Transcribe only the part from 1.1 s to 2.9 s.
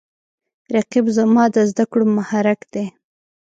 زما د زده کړو محرک دی